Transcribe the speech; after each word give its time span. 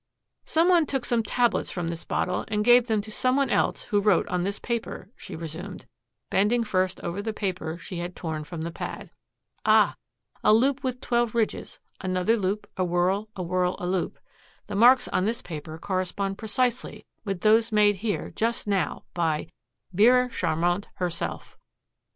"Some 0.45 0.67
one 0.67 0.87
took 0.87 1.05
some 1.05 1.21
tablets 1.21 1.69
from 1.69 1.89
this 1.89 2.05
bottle 2.05 2.43
and 2.47 2.65
gave 2.65 2.87
them 2.87 3.01
to 3.01 3.11
some 3.11 3.35
one 3.35 3.51
else 3.51 3.83
who 3.83 4.01
wrote 4.01 4.27
on 4.29 4.41
this 4.41 4.57
paper," 4.57 5.11
she 5.15 5.35
resumed, 5.35 5.85
bending 6.31 6.63
first 6.63 6.99
over 7.01 7.21
the 7.21 7.33
paper 7.33 7.77
she 7.77 7.99
had 7.99 8.15
torn 8.15 8.43
from 8.43 8.61
the 8.63 8.71
pad. 8.71 9.11
"Ah, 9.63 9.95
a 10.43 10.53
loop 10.55 10.83
with 10.83 11.01
twelve 11.01 11.35
ridges, 11.35 11.77
another 11.99 12.35
loop, 12.35 12.65
a 12.77 12.83
whorl, 12.83 13.29
a 13.35 13.43
whorl, 13.43 13.75
a 13.77 13.85
loop. 13.85 14.17
The 14.65 14.73
marks 14.75 15.07
on 15.09 15.25
this 15.25 15.43
paper 15.43 15.77
correspond 15.77 16.35
precisely 16.39 17.05
with 17.23 17.41
those 17.41 17.71
made 17.71 17.97
here 17.97 18.31
just 18.31 18.65
now 18.65 19.03
by 19.13 19.49
Vera 19.93 20.29
Charmant 20.29 20.87
herself!" 20.95 21.59